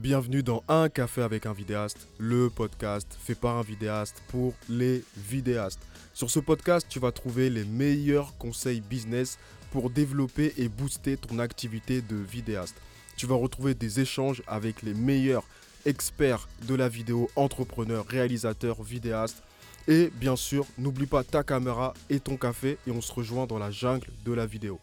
[0.00, 5.04] Bienvenue dans Un café avec un vidéaste, le podcast fait par un vidéaste pour les
[5.14, 5.82] vidéastes.
[6.14, 9.38] Sur ce podcast, tu vas trouver les meilleurs conseils business
[9.70, 12.76] pour développer et booster ton activité de vidéaste.
[13.18, 15.44] Tu vas retrouver des échanges avec les meilleurs
[15.84, 19.42] experts de la vidéo, entrepreneurs, réalisateurs, vidéastes.
[19.86, 23.58] Et bien sûr, n'oublie pas ta caméra et ton café et on se rejoint dans
[23.58, 24.80] la jungle de la vidéo.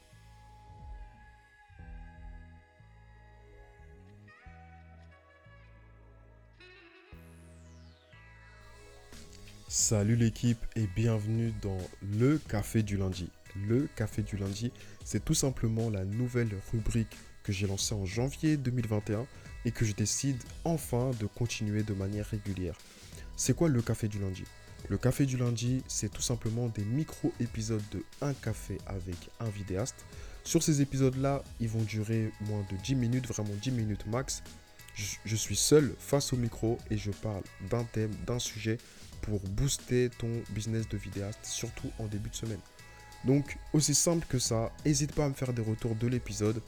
[9.79, 13.29] Salut l'équipe et bienvenue dans le café du lundi.
[13.67, 14.71] Le café du lundi,
[15.05, 19.27] c'est tout simplement la nouvelle rubrique que j'ai lancée en janvier 2021
[19.65, 22.75] et que je décide enfin de continuer de manière régulière.
[23.35, 24.45] C'est quoi le café du lundi?
[24.89, 30.07] Le café du lundi, c'est tout simplement des micro-épisodes de un café avec un vidéaste.
[30.43, 34.41] Sur ces épisodes-là, ils vont durer moins de 10 minutes, vraiment 10 minutes max.
[35.25, 38.79] Je, suis seul face au micro et je parle d'un thème, d'un sujet
[39.21, 42.59] pour booster ton business de vidéaste, surtout en début de semaine.
[43.25, 46.61] Donc, aussi simple que ça, n'hésite pas à me faire des retours de l'épisode.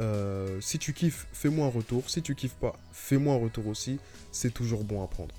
[0.00, 2.08] Euh, si tu kiffes, fais-moi un retour.
[2.08, 3.98] Si tu kiffes pas, fais-moi un retour aussi.
[4.32, 5.34] C'est toujours bon à prendre.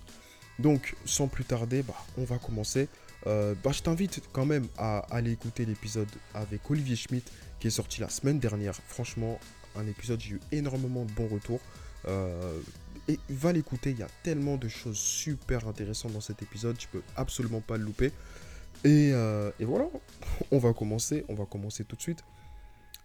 [0.59, 2.87] Donc, sans plus tarder, bah, on va commencer.
[3.25, 7.71] Euh, bah, je t'invite quand même à aller écouter l'épisode avec Olivier Schmitt qui est
[7.71, 8.75] sorti la semaine dernière.
[8.87, 9.39] Franchement,
[9.75, 11.61] un épisode, j'ai eu énormément de bons retours.
[12.07, 12.59] Euh,
[13.07, 16.87] et va l'écouter, il y a tellement de choses super intéressantes dans cet épisode, tu
[16.87, 18.11] peux absolument pas le louper.
[18.85, 19.87] Et, euh, et, voilà,
[20.51, 22.23] on va commencer, on va commencer tout de suite.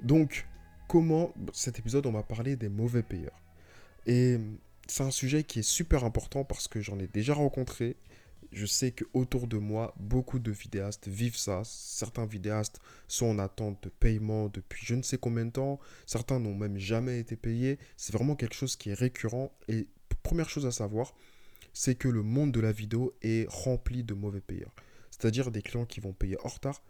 [0.01, 0.47] Donc,
[0.89, 3.41] comment cet épisode, on va parler des mauvais payeurs.
[4.07, 4.39] Et
[4.89, 7.97] c'est un sujet qui est super important parce que j'en ai déjà rencontré
[8.53, 11.63] je sais que autour de moi, beaucoup de vidéastes vivent ça.
[11.65, 15.81] Certains vidéastes sont en attente de paiement depuis je ne sais combien de temps.
[16.07, 17.79] Certains n'ont même jamais été payés.
[17.97, 19.53] C'est vraiment quelque chose qui est récurrent.
[19.69, 19.87] Et
[20.23, 21.15] première chose à savoir,
[21.73, 24.75] c'est que le monde de la vidéo est rempli de mauvais payeurs.
[25.11, 26.83] C'est-à-dire des clients qui vont payer en retard,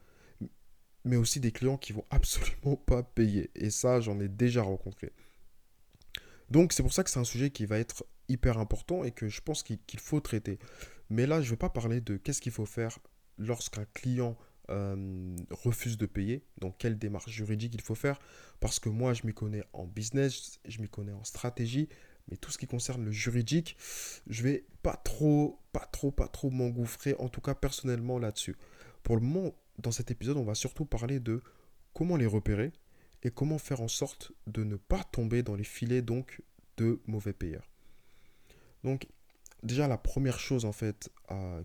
[1.05, 3.51] mais aussi des clients qui vont absolument pas payer.
[3.55, 5.13] Et ça, j'en ai déjà rencontré.
[6.51, 9.29] Donc c'est pour ça que c'est un sujet qui va être hyper important et que
[9.29, 10.59] je pense qu'il faut traiter.
[11.11, 12.99] Mais là, je ne vais pas parler de qu'est-ce qu'il faut faire
[13.39, 14.37] lorsqu'un client
[15.51, 18.19] refuse de payer, donc quelle démarche juridique il faut faire,
[18.61, 21.89] parce que moi, je m'y connais en business, je m'y connais en stratégie,
[22.31, 23.79] mais tout ce qui concerne le juridique,
[24.27, 28.57] je vais pas trop, pas trop, pas trop m'engouffrer, en tout cas personnellement là-dessus.
[29.03, 31.41] Pour le moment, dans cet épisode, on va surtout parler de
[31.95, 32.73] comment les repérer
[33.23, 36.43] et comment faire en sorte de ne pas tomber dans les filets donc
[36.77, 37.71] de mauvais payeurs.
[38.85, 39.09] Donc,
[39.63, 41.11] déjà, la première chose, en fait,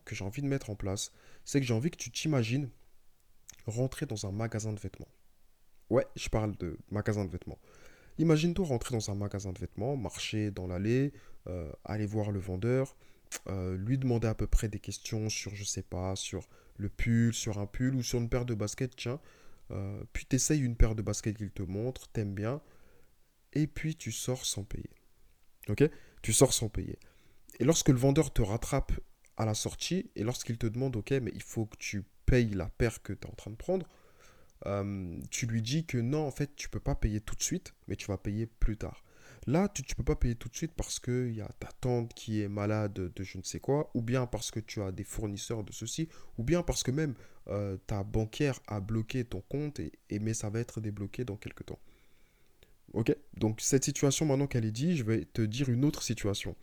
[0.06, 1.12] que j'ai envie de mettre en place,
[1.46, 2.70] c'est que j'ai envie que tu t'imagines
[3.66, 5.08] rentrer dans un magasin de vêtements.
[5.90, 7.60] Ouais, je parle de magasin de vêtements.
[8.18, 11.14] Imagine-toi rentrer dans un magasin de vêtements, marcher dans l'allée,
[11.48, 12.96] euh, aller voir le vendeur,
[13.48, 17.34] euh, lui demander à peu près des questions sur, je sais pas, sur le pull,
[17.34, 19.20] sur un pull ou sur une paire de baskets, tiens.
[19.72, 22.62] Euh, puis tu essayes une paire de baskets qu'il te montre, t'aimes bien,
[23.54, 24.90] et puis tu sors sans payer.
[25.70, 25.84] Ok?
[26.22, 27.00] Tu sors sans payer.
[27.60, 28.92] Et lorsque le vendeur te rattrape
[29.38, 32.70] à la sortie, et lorsqu'il te demande, ok, mais il faut que tu payes la
[32.70, 33.88] paire que tu es en train de prendre,
[34.66, 37.74] euh, tu lui dis que non, en fait, tu peux pas payer tout de suite,
[37.88, 39.04] mais tu vas payer plus tard.
[39.46, 42.14] Là, tu ne peux pas payer tout de suite parce qu'il y a ta tante
[42.14, 45.04] qui est malade de je ne sais quoi, ou bien parce que tu as des
[45.04, 47.14] fournisseurs de ceci, ou bien parce que même
[47.48, 51.66] euh, ta banquière a bloqué ton compte, et, mais ça va être débloqué dans quelques
[51.66, 51.80] temps.
[52.94, 53.14] Ok?
[53.36, 56.56] Donc cette situation, maintenant qu'elle est dit, je vais te dire une autre situation.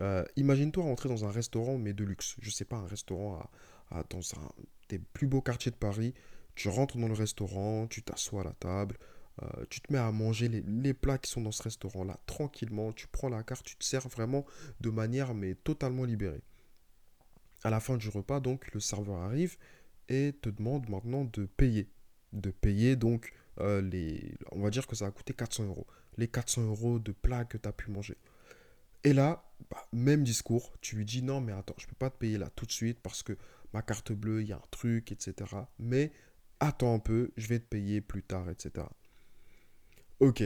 [0.00, 2.36] Euh, imagine-toi rentrer dans un restaurant, mais de luxe.
[2.40, 3.48] Je sais pas, un restaurant
[3.90, 4.48] à, dans un
[4.88, 6.14] des plus beaux quartiers de Paris.
[6.54, 8.96] Tu rentres dans le restaurant, tu t'assois à la table,
[9.42, 12.92] euh, tu te mets à manger les, les, plats qui sont dans ce restaurant-là tranquillement.
[12.92, 14.44] Tu prends la carte, tu te sers vraiment
[14.80, 16.42] de manière mais totalement libérée.
[17.64, 19.56] À la fin du repas, donc, le serveur arrive
[20.08, 21.88] et te demande maintenant de payer.
[22.32, 24.34] De payer donc euh, les.
[24.52, 25.86] On va dire que ça a coûté 400 euros.
[26.16, 28.16] Les 400 euros de plats que tu as pu manger.
[29.04, 32.10] Et là, bah, même discours, tu lui dis non, mais attends, je ne peux pas
[32.10, 33.36] te payer là tout de suite parce que
[33.72, 35.50] ma carte bleue, il y a un truc, etc.
[35.78, 36.12] Mais
[36.60, 38.86] attends un peu, je vais te payer plus tard, etc.
[40.20, 40.42] Ok.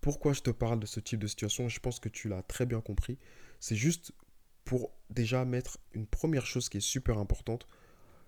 [0.00, 1.68] Pourquoi je te parle de ce type de situation?
[1.68, 3.18] Je pense que tu l'as très bien compris.
[3.58, 4.12] C'est juste
[4.64, 7.66] pour déjà mettre une première chose qui est super importante,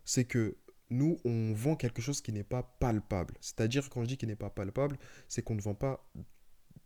[0.04, 0.56] c'est que
[0.90, 3.34] nous, on vend quelque chose qui n'est pas palpable.
[3.40, 4.98] C'est-à-dire, quand je dis qu'il n'est pas palpable,
[5.28, 6.08] c'est qu'on ne vend pas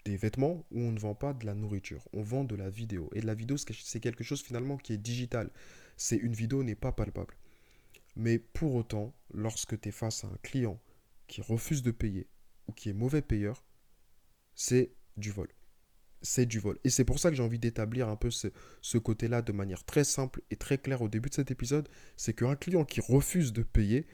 [0.05, 2.06] des vêtements où on ne vend pas de la nourriture.
[2.12, 3.11] On vend de la vidéo.
[3.14, 5.50] Et de la vidéo, c'est quelque chose finalement qui est digital.
[5.97, 7.35] C'est une vidéo n'est pas palpable.
[8.17, 10.81] Mais pour autant, lorsque tu es face à un client
[11.26, 12.29] qui refuse de payer
[12.67, 13.64] ou qui est mauvais payeur,
[14.55, 15.49] c'est du vol.
[16.23, 16.79] c'est du vol.
[16.85, 18.49] Et c'est pour ça que j'ai envie d'établir un peu ce,
[18.82, 21.88] ce côté-là de manière très simple et très claire au début de cet épisode.
[22.17, 24.06] C'est qu'un client qui refuse de payer,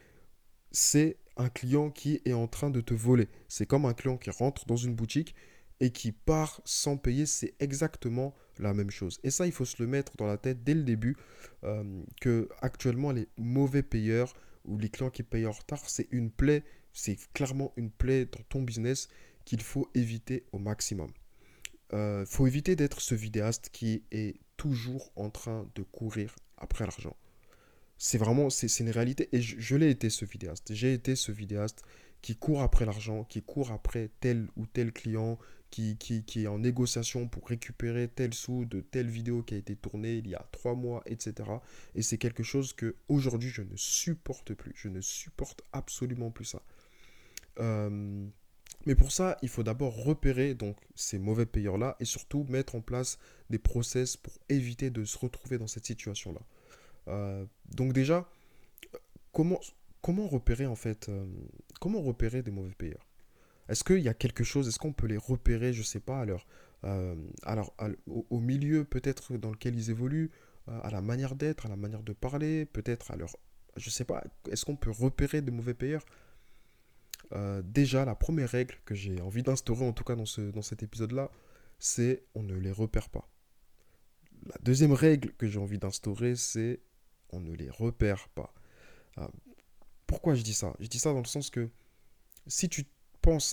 [0.71, 3.29] c'est un client qui est en train de te voler.
[3.49, 5.35] C'est comme un client qui rentre dans une boutique
[5.81, 9.19] et qui part sans payer, c'est exactement la même chose.
[9.23, 11.17] Et ça, il faut se le mettre dans la tête dès le début,
[11.65, 14.35] euh, que actuellement les mauvais payeurs
[14.65, 18.43] ou les clients qui payent en retard, c'est une plaie, c'est clairement une plaie dans
[18.49, 19.09] ton business
[19.45, 21.11] qu'il faut éviter au maximum.
[21.93, 26.85] Il euh, faut éviter d'être ce vidéaste qui est toujours en train de courir après
[26.85, 27.17] l'argent.
[27.99, 29.29] C'est vraiment, c'est une réalité.
[29.33, 30.75] Et je, je l'ai été ce vidéaste.
[30.75, 31.83] J'ai été ce vidéaste
[32.23, 35.39] qui court après l'argent, qui court après tel ou tel client,
[35.71, 35.97] qui,
[36.37, 40.29] est en négociation pour récupérer tel sou de telle vidéo qui a été tournée il
[40.29, 41.35] y a trois mois, etc.
[41.95, 44.73] Et c'est quelque chose que aujourd'hui je ne supporte plus.
[44.75, 46.63] Je ne supporte absolument plus ça.
[47.59, 48.27] Euh,
[48.87, 52.81] mais pour ça, il faut d'abord repérer donc ces mauvais payeurs-là et surtout mettre en
[52.81, 53.19] place
[53.51, 56.41] des process pour éviter de se retrouver dans cette situation-là.
[57.09, 58.29] Euh, donc déjà,
[59.33, 59.61] comment,
[60.03, 61.27] comment repérer en fait, euh,
[61.81, 63.06] comment repérer des mauvais payeurs?
[63.69, 66.25] Est-ce qu'il y a quelque chose, est-ce qu'on peut les repérer, je ne sais pas,
[66.85, 67.15] euh,
[68.07, 70.31] au, milieu peut-être dans lequel ils évoluent,
[70.69, 73.37] euh, à la manière d'être, à la manière de parler, peut-être à leur...
[73.77, 76.05] Je ne sais pas, est-ce qu'on peut repérer de mauvais payeurs?
[77.33, 80.63] Euh, Déjà, la première règle que j'ai envie d'instaurer, en tout cas dans, ce, dans
[80.63, 81.31] cet épisode-là,
[81.79, 83.29] c'est on ne les repère pas.
[84.47, 86.81] La deuxième règle que j'ai envie d'instaurer, c'est
[87.31, 88.55] on ne les repère pas.
[90.07, 90.75] pourquoi je dis ça?
[90.79, 91.69] Je dis ça dans le sens que
[92.47, 92.87] si tu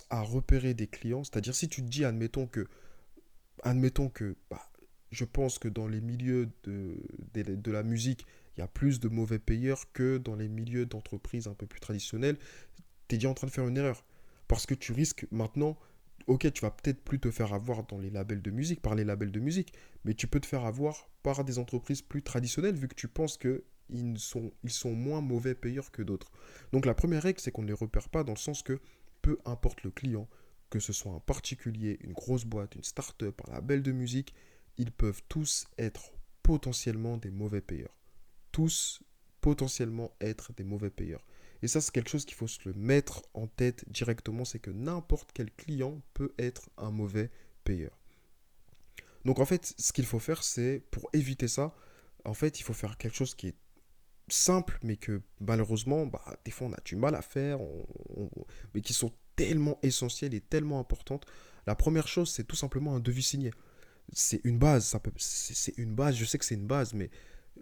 [0.10, 2.68] à repérer des clients, c'est-à-dire si tu te dis, admettons que,
[3.64, 4.62] admettons que, bah,
[5.12, 6.96] je pense que dans les milieux de,
[7.34, 8.26] de, la musique,
[8.56, 11.80] il y a plus de mauvais payeurs que dans les milieux d'entreprises un peu plus
[11.80, 12.38] traditionnels,
[13.08, 14.06] tu es déjà en train de faire une erreur.
[14.48, 15.78] Parce que tu risques maintenant,
[16.28, 19.04] ok, tu vas peut-être plus te faire avoir dans les labels de musique, par les
[19.04, 19.74] labels de musique,
[20.06, 23.38] mais tu peux te faire avoir par des entreprises plus traditionnelles, vu que tu penses
[23.38, 26.32] que ils sont, ils sont moins mauvais payeurs que d'autres.
[26.72, 28.80] Donc la première règle, c'est qu'on ne les repère pas dans le sens que
[29.24, 30.30] peu importe le client,
[30.70, 34.36] que ce soit un particulier, une grosse boîte, une start-up, un label de musique,
[34.78, 36.12] ils peuvent tous être
[36.44, 37.96] potentiellement des mauvais payeurs.
[38.52, 39.02] Tous
[39.42, 41.26] potentiellement être des mauvais payeurs.
[41.62, 44.72] Et ça, c'est quelque chose qu'il faut se le mettre en tête directement, c'est que
[44.72, 47.32] n'importe quel client peut être un mauvais
[47.64, 47.98] payeur.
[49.24, 51.74] Donc en fait, ce qu'il faut faire, c'est pour éviter ça,
[52.26, 53.56] en fait, il faut faire quelque chose qui est
[54.28, 57.60] simple, mais que malheureusement, bah, des fois on a du mal à faire,
[58.74, 61.26] mais qui sont tellement essentielles et tellement importantes.
[61.66, 63.52] La première chose, c'est tout simplement un devis signé.
[64.12, 67.10] C'est une base, ça peut, c'est une base, je sais que c'est une base, mais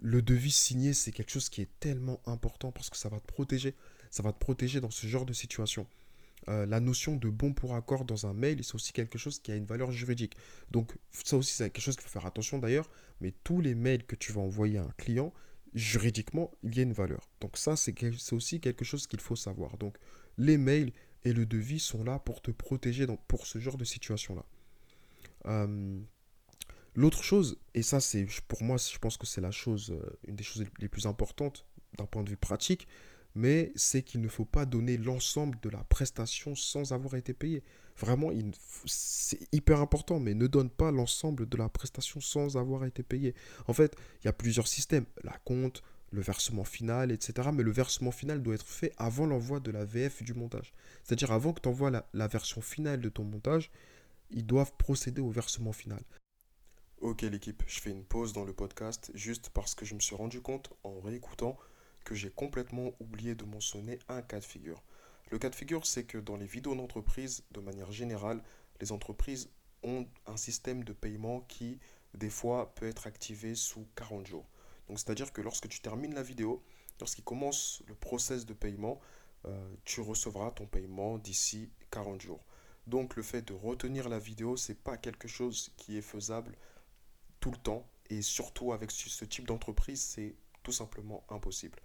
[0.00, 3.26] le devis signé, c'est quelque chose qui est tellement important parce que ça va te
[3.26, 3.74] protéger.
[4.10, 5.86] Ça va te protéger dans ce genre de situation.
[6.48, 9.52] Euh, la notion de bon pour accord dans un mail, c'est aussi quelque chose qui
[9.52, 10.36] a une valeur juridique.
[10.70, 14.04] Donc ça aussi, c'est quelque chose qu'il faut faire attention d'ailleurs, mais tous les mails
[14.04, 15.32] que tu vas envoyer à un client,
[15.74, 17.28] juridiquement, il y a une valeur.
[17.40, 17.94] Donc ça, c'est
[18.32, 19.76] aussi quelque chose qu'il faut savoir.
[19.78, 19.96] Donc
[20.38, 20.92] les mails
[21.24, 24.44] et le devis sont là pour te protéger pour ce genre de situation-là.
[25.46, 26.00] Euh,
[26.94, 30.36] l'autre chose, et ça c'est pour moi, je pense que c'est la chose, euh, une
[30.36, 31.66] des choses les plus importantes
[31.98, 32.86] d'un point de vue pratique,
[33.34, 37.62] mais c'est qu'il ne faut pas donner l'ensemble de la prestation sans avoir été payé.
[37.96, 38.30] Vraiment,
[38.86, 43.34] c'est hyper important, mais ne donne pas l'ensemble de la prestation sans avoir été payé.
[43.66, 47.50] En fait, il y a plusieurs systèmes, la compte, le versement final, etc.
[47.52, 50.72] Mais le versement final doit être fait avant l'envoi de la VF du montage.
[51.04, 53.70] C'est-à-dire avant que tu envoies la, la version finale de ton montage,
[54.30, 56.02] ils doivent procéder au versement final.
[57.00, 60.14] Ok l'équipe, je fais une pause dans le podcast juste parce que je me suis
[60.14, 61.58] rendu compte en réécoutant
[62.04, 64.82] que j'ai complètement oublié de mentionner un cas de figure.
[65.30, 68.42] Le cas de figure, c'est que dans les vidéos d'entreprise, de manière générale,
[68.80, 69.48] les entreprises
[69.82, 71.78] ont un système de paiement qui,
[72.14, 74.46] des fois, peut être activé sous 40 jours.
[74.88, 76.62] Donc, c'est-à-dire que lorsque tu termines la vidéo,
[77.00, 79.00] lorsqu'il commence le process de paiement,
[79.46, 82.44] euh, tu recevras ton paiement d'ici 40 jours.
[82.86, 86.56] Donc, le fait de retenir la vidéo, c'est pas quelque chose qui est faisable
[87.40, 87.88] tout le temps.
[88.10, 91.78] Et surtout avec ce type d'entreprise, c'est tout simplement impossible.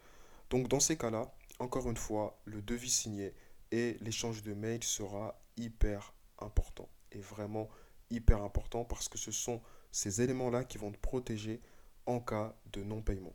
[0.50, 3.34] Donc dans ces cas-là, encore une fois, le devis signé
[3.72, 6.90] et l'échange de mails sera hyper important.
[7.12, 7.70] Et vraiment
[8.10, 9.62] hyper important parce que ce sont
[9.92, 11.62] ces éléments-là qui vont te protéger
[12.06, 13.34] en cas de non-paiement.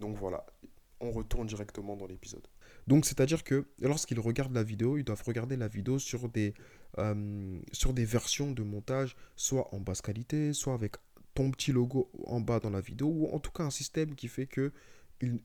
[0.00, 0.46] Donc voilà,
[1.00, 2.46] on retourne directement dans l'épisode.
[2.86, 6.54] Donc c'est-à-dire que lorsqu'ils regardent la vidéo, ils doivent regarder la vidéo sur des,
[6.98, 10.96] euh, sur des versions de montage, soit en basse qualité, soit avec
[11.34, 14.28] ton petit logo en bas dans la vidéo, ou en tout cas un système qui
[14.28, 14.72] fait que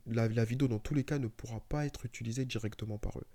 [0.06, 3.26] la, vidéo, dans tous les cas, ne pourra pas être utilisée directement par eux.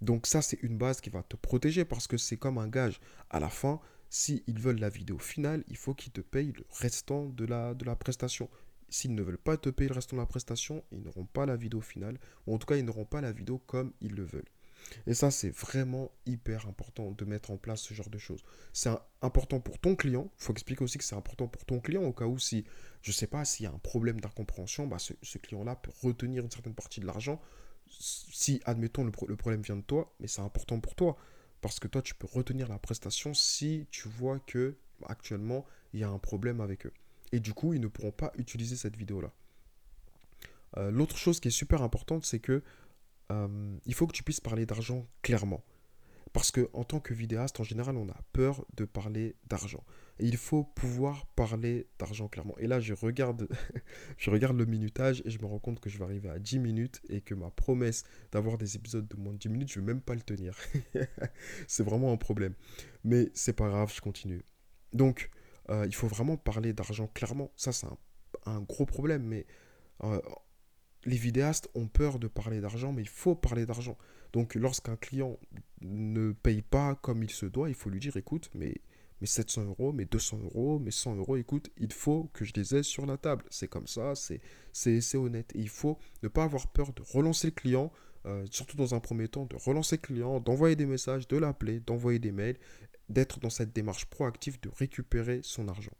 [0.00, 3.00] Donc ça, c'est une base qui va te protéger parce que c'est comme un gage.
[3.30, 7.26] À la fin, s'ils veulent la vidéo finale, il faut qu'ils te payent le restant
[7.26, 8.48] de la, de la prestation.
[8.88, 11.56] S'ils ne veulent pas te payer le restant de la prestation, ils n'auront pas la
[11.56, 14.48] vidéo finale, ou en tout cas, ils n'auront pas la vidéo comme ils le veulent.
[15.06, 18.42] Et ça, c'est vraiment hyper important de mettre en place ce genre de choses.
[18.72, 18.90] C'est
[19.22, 20.30] important pour ton client.
[20.38, 22.64] Il faut expliquer aussi que c'est important pour ton client au cas où si,
[23.02, 26.44] je ne sais pas, s'il y a un problème d'incompréhension, bah, ce, client-là peut retenir
[26.44, 27.40] une certaine partie de l'argent.
[27.88, 31.16] Si, admettons, le, le problème vient de toi, mais c'est important pour toi.
[31.60, 34.76] Parce que toi, tu peux retenir la prestation si tu vois que
[35.06, 36.92] actuellement, il y a un problème avec eux.
[37.32, 39.32] Et du coup, ils ne pourront pas utiliser cette vidéo-là.
[40.76, 42.62] Euh, l'autre chose qui est super importante, c'est que
[43.32, 45.64] euh, il faut que tu puisses parler d'argent clairement.
[46.32, 49.84] Parce que en tant que vidéaste, en général, on a peur de parler d'argent.
[50.18, 52.56] Il faut pouvoir parler d'argent clairement.
[52.58, 53.48] Et là, je regarde,
[54.18, 56.58] je regarde le minutage et je me rends compte que je vais arriver à 10
[56.58, 58.02] minutes et que ma promesse
[58.32, 60.56] d'avoir des épisodes de moins de 10 minutes, je ne vais même pas le tenir.
[61.68, 62.54] c'est vraiment un problème.
[63.04, 64.42] Mais c'est pas grave, je continue.
[64.92, 65.30] Donc,
[65.70, 67.52] euh, il faut vraiment parler d'argent clairement.
[67.54, 67.86] Ça, c'est
[68.46, 69.22] un, gros problème.
[69.22, 69.46] Mais
[70.02, 70.20] euh,
[71.04, 73.96] les vidéastes ont peur de parler d'argent, mais il faut parler d'argent.
[74.32, 75.38] Donc lorsqu'un client
[75.80, 78.74] ne paye pas comme il se doit, il faut lui dire, écoute, mais,
[79.20, 82.74] mais 700 euros, mais 200 euros, mais 100 euros, écoute, il faut que je les
[82.74, 83.44] ai sur la table.
[83.50, 85.52] C'est comme ça, c'est honnête.
[85.54, 87.92] il faut ne pas avoir peur de relancer le client,
[88.26, 91.80] euh, surtout dans un premier temps, de relancer le client, d'envoyer des messages, de l'appeler,
[91.80, 92.58] d'envoyer des mails,
[93.08, 95.92] d'être dans cette démarche proactive de récupérer son argent.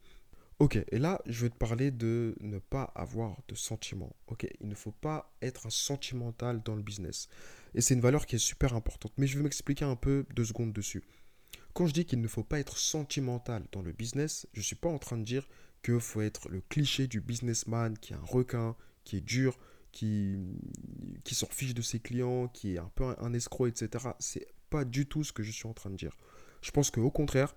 [0.61, 4.15] Ok, et là, je vais te parler de ne pas avoir de sentiments.
[4.29, 7.29] Ok, il ne faut pas être sentimental dans le business.
[7.75, 9.13] Et c'est une valeur qui est super importante.
[9.19, 11.03] Mais je vais m'expliquer un peu deux secondes dessus.
[11.73, 14.77] Quand je dis qu'il ne faut pas être sentimental dans le business, je ne suis
[14.77, 15.49] pas en train de dire
[15.83, 19.59] qu'il faut être le cliché du businessman qui est un requin, qui est dur,
[19.91, 20.39] qui,
[21.25, 24.11] qui s'en fiche de ses clients, qui est un peu un, un escroc, etc.
[24.21, 26.17] C'est pas du tout ce que je suis en train de dire.
[26.63, 27.57] Je pense qu'au contraire,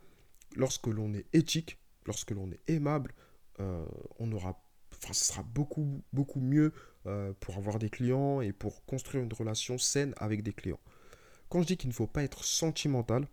[0.55, 1.77] lorsque l'on est éthique,
[2.07, 3.13] lorsque l'on est aimable,
[3.59, 3.85] euh,
[4.19, 6.73] on aura, enfin, ce sera beaucoup, beaucoup mieux
[7.05, 10.79] euh, pour avoir des clients et pour construire une relation saine avec des clients.
[11.49, 13.27] Quand je dis qu'il ne faut pas être sentimental,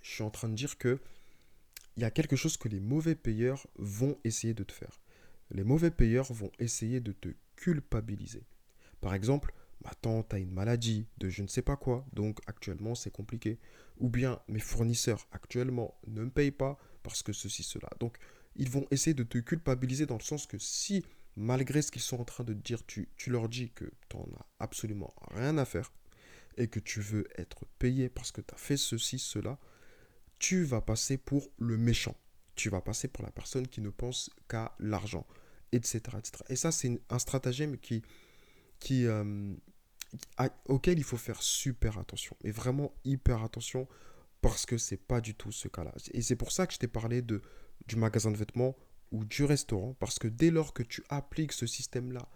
[0.00, 0.98] je suis en train de dire que
[1.96, 5.00] il y a quelque chose que les mauvais payeurs vont essayer de te faire.
[5.50, 8.44] Les mauvais payeurs vont essayer de te culpabiliser.
[9.02, 9.52] Par exemple,
[9.84, 13.58] ma tante a une maladie de je ne sais pas quoi, donc actuellement c'est compliqué.
[13.98, 17.88] Ou bien mes fournisseurs actuellement ne me payent pas, parce que ceci, cela.
[18.00, 18.16] Donc,
[18.56, 21.04] ils vont essayer de te culpabiliser dans le sens que si,
[21.36, 24.28] malgré ce qu'ils sont en train de dire, tu, tu leur dis que tu n'en
[24.36, 25.92] as absolument rien à faire
[26.56, 29.58] et que tu veux être payé parce que tu as fait ceci, cela,
[30.38, 32.16] tu vas passer pour le méchant.
[32.54, 35.26] Tu vas passer pour la personne qui ne pense qu'à l'argent,
[35.72, 36.44] etc., etc.
[36.48, 38.02] Et ça, c'est un stratagème qui,
[38.78, 39.54] qui, euh,
[40.66, 43.88] auquel il faut faire super attention, mais vraiment hyper attention
[44.42, 45.94] parce que c'est pas du tout ce cas-là.
[46.12, 47.40] Et c'est pour ça que je t'ai parlé de,
[47.86, 48.76] du magasin de vêtements
[49.12, 52.28] ou du restaurant, parce que dès lors que tu appliques ce système-là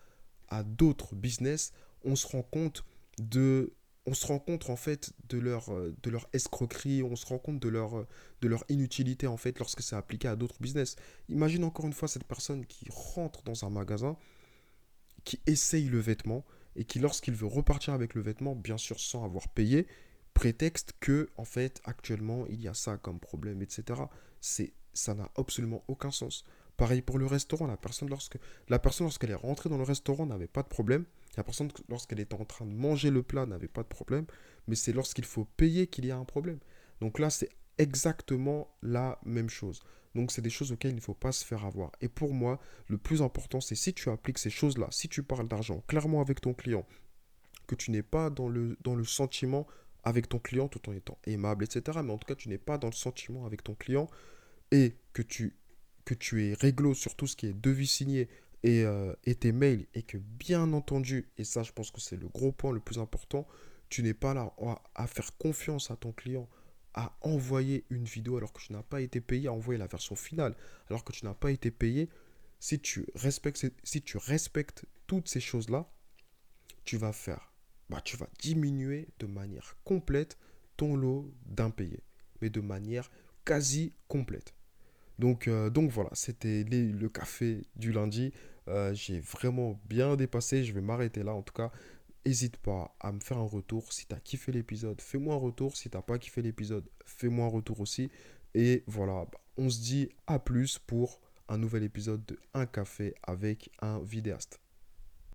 [0.49, 1.73] à d'autres business,
[2.05, 2.85] on se rend compte
[3.19, 3.75] de
[4.09, 7.59] on se rend compte en fait de leur, de leur escroquerie, on se rend compte
[7.59, 8.07] de leur,
[8.41, 10.95] de leur inutilité en fait lorsque c'est appliqué à d'autres business.
[11.29, 14.17] Imagine encore une fois cette personne qui rentre dans un magasin,
[15.25, 16.45] qui essaye le vêtement
[16.77, 19.89] et qui lorsqu'il veut repartir avec le vêtement, bien sûr sans avoir payé,
[20.37, 24.03] prétexte que, en fait, actuellement, il y a ça comme problème, etc.
[24.43, 26.45] C'est, ça n'a absolument aucun sens.
[26.77, 28.39] Pareil pour le restaurant, la personne, lorsque,
[28.69, 31.07] la personne, lorsqu'elle est rentrée dans le restaurant, n'avait pas de problème.
[31.39, 34.27] La personne, lorsqu'elle était en train de manger le plat, n'avait pas de problème.
[34.69, 36.59] Mais c'est lorsqu'il faut payer qu'il y a un problème.
[37.01, 39.81] Donc là, c'est exactement la même chose.
[40.15, 41.93] Donc c'est des choses auxquelles il ne faut pas se faire avoir.
[42.03, 45.49] Et pour moi, le plus important, c'est si tu appliques ces choses-là, si tu parles
[45.49, 46.87] d'argent clairement avec ton client,
[47.67, 49.67] que tu n'es pas dans le, dans le sentiment
[50.07, 51.99] avec ton client tout en étant aimable, etc.
[52.03, 54.09] Mais en tout cas, tu n'es pas dans le sentiment avec ton client
[54.71, 55.57] et que tu,
[56.05, 58.29] que tu es réglo sur tout ce qui est devis signé
[58.63, 62.17] et, euh, et tes mails et que bien entendu, et ça je pense que c'est
[62.17, 63.49] le gros point le plus important,
[63.89, 64.55] tu n'es pas là
[64.95, 66.49] à, faire confiance à ton client,
[66.95, 70.15] à envoyer une vidéo alors que tu n'as pas été payé, à envoyer la version
[70.15, 70.55] finale
[70.89, 72.09] alors que tu n'as pas été payé.
[72.61, 75.91] Si tu respectes, si tu respectes toutes ces choses-là,
[76.85, 77.56] tu vas faire
[77.89, 80.39] bah, tu vas diminuer de manière complète
[80.77, 82.03] ton lot d'impayés,
[82.41, 83.11] mais de manière
[83.45, 84.55] quasi complète.
[85.19, 88.33] Donc, euh, donc voilà, c'était le café du lundi.
[88.69, 91.71] Euh, j'ai vraiment bien dépassé, je vais m'arrêter là en tout cas.
[92.27, 93.93] N'hésite pas à me faire un retour.
[93.93, 95.77] Si tu as kiffé l'épisode, fais-moi un retour.
[95.77, 98.11] Si tu pas kiffé l'épisode, fais-moi un retour aussi.
[98.55, 103.15] Et voilà, bah, on se dit à plus pour un nouvel épisode de Un café
[103.23, 104.61] avec un vidéaste.